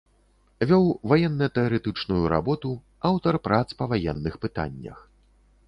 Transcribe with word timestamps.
Вёў 0.69 0.85
ваенна-тэарэтычную 1.11 2.23
работу, 2.35 2.71
аўтар 3.13 3.39
прац 3.49 3.65
па 3.83 3.91
ваенных 3.95 4.33
пытаннях. 4.47 5.09